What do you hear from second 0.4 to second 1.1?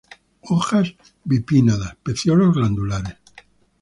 Hojas